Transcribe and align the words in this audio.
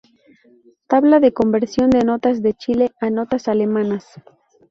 Tabla 0.87 1.19
de 1.19 1.31
conversión 1.31 1.91
de 1.91 2.03
notas 2.03 2.41
de 2.41 2.55
Chile 2.55 2.91
a 3.01 3.11
notas 3.11 3.47
Alemanas 3.47 4.07